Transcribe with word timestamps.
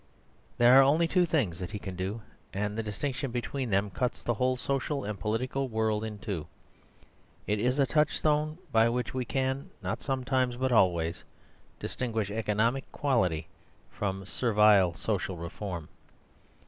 There 0.57 0.73
are 0.79 0.81
only 0.81 1.07
two 1.07 1.27
things 1.27 1.59
that 1.59 1.69
he 1.69 1.77
can 1.77 1.95
do, 1.95 2.23
and 2.55 2.75
the 2.75 2.81
distinction 2.81 3.29
between 3.29 3.69
them 3.69 3.91
cuts 3.91 4.23
the 4.23 4.33
whole 4.33 4.57
social 4.57 5.03
and 5.05 5.19
political 5.19 5.67
world 5.67 6.03
in 6.03 6.17
two. 6.17 6.47
It 7.45 7.59
is 7.59 7.77
a 7.77 7.85
touchstone 7.85 8.57
by 8.71 8.89
which 8.89 9.13
we 9.13 9.25
can 9.25 9.69
not 9.83 10.01
sometimes, 10.01 10.55
but 10.55 10.71
always 10.71 11.23
distinguish 11.79 12.31
economic 12.31 12.85
equality 12.91 13.45
from 13.91 14.25
servile 14.25 14.95
social 14.95 15.37
reform. 15.37 15.87